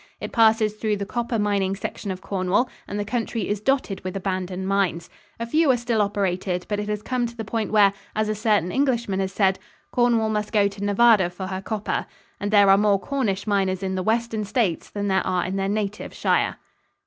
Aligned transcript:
It 0.19 0.31
passes 0.31 0.73
through 0.73 0.97
the 0.97 1.05
copper 1.05 1.37
mining 1.37 1.75
section 1.75 2.09
of 2.09 2.21
Cornwall 2.21 2.67
and 2.87 2.99
the 2.99 3.05
country 3.05 3.47
is 3.47 3.61
dotted 3.61 4.03
with 4.03 4.17
abandoned 4.17 4.67
mines. 4.67 5.11
A 5.39 5.45
few 5.45 5.69
are 5.69 5.77
still 5.77 6.01
operated, 6.01 6.65
but 6.67 6.79
it 6.79 6.89
has 6.89 7.03
come 7.03 7.27
to 7.27 7.37
the 7.37 7.45
point 7.45 7.71
where, 7.71 7.93
as 8.15 8.27
a 8.27 8.33
certain 8.33 8.71
Englishman 8.71 9.19
has 9.19 9.31
said, 9.31 9.59
"Cornwall 9.91 10.29
must 10.29 10.51
go 10.51 10.67
to 10.67 10.83
Nevada 10.83 11.29
for 11.29 11.45
her 11.45 11.61
copper," 11.61 12.07
and 12.39 12.49
there 12.49 12.71
are 12.71 12.79
more 12.79 12.99
Cornish 12.99 13.45
miners 13.45 13.83
in 13.83 13.93
the 13.93 14.01
western 14.01 14.43
states 14.43 14.89
than 14.89 15.07
there 15.07 15.21
are 15.23 15.45
in 15.45 15.55
their 15.55 15.69
native 15.69 16.15
shire. 16.15 16.55